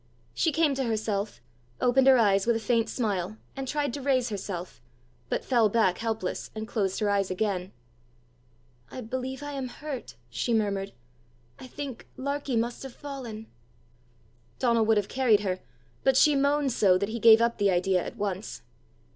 She 0.33 0.51
came 0.51 0.73
to 0.73 0.83
herself, 0.85 1.41
opened 1.79 2.07
her 2.07 2.17
eyes 2.17 2.47
with 2.47 2.55
a 2.55 2.59
faint 2.59 2.89
smile, 2.89 3.37
and 3.55 3.67
tried 3.67 3.93
to 3.93 4.01
raise 4.01 4.29
herself, 4.29 4.81
but 5.29 5.45
fell 5.45 5.69
back 5.69 5.99
helpless, 5.99 6.49
and 6.55 6.67
closed 6.67 6.99
her 7.01 7.09
eyes 7.11 7.29
again. 7.29 7.71
"I 8.89 9.01
believe 9.01 9.43
I 9.43 9.51
am 9.51 9.67
hurt!" 9.67 10.15
she 10.31 10.55
murmured. 10.55 10.93
"I 11.59 11.67
think 11.67 12.07
Larkie 12.17 12.57
must 12.57 12.81
have 12.81 12.95
fallen!" 12.95 13.45
Donal 14.57 14.85
would 14.85 14.97
have 14.97 15.07
carried 15.07 15.41
her, 15.41 15.59
but 16.03 16.17
she 16.17 16.35
moaned 16.35 16.71
so, 16.71 16.97
that 16.97 17.09
he 17.09 17.19
gave 17.19 17.39
up 17.39 17.59
the 17.59 17.69
idea 17.69 18.03
at 18.03 18.15
once. 18.17 18.63